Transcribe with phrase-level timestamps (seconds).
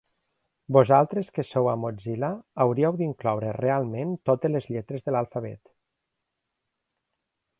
[0.77, 2.29] Vosaltres que sou a Mozilla
[2.65, 5.73] haurien d'incloure realment totes les lletres de l'alfabet.